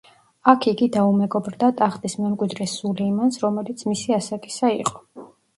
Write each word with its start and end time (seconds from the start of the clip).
აქ 0.53 0.63
იგი 0.71 0.87
დაუმეგობრდა 0.95 1.69
ტახტის 1.83 2.17
მემკვიდრე 2.23 2.69
სულეიმანს, 2.73 3.39
რომელიც 3.47 3.87
მისი 3.93 4.19
ასაკისა 4.21 4.73
იყო. 4.83 5.07